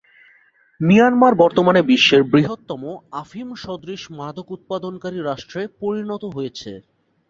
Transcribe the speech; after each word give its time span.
Myanmar 0.81 1.33
বর্তমানে 1.35 1.81
বিশ্বের 1.83 2.21
বৃহত্তম 2.31 2.83
আফিম-সদৃশ 3.13 4.01
মাদক 4.11 4.47
উৎপাদনকারী 4.51 5.17
রাষ্ট্রে 5.21 5.61
পরিণত 5.79 6.23
হয়েছে। 6.35 6.71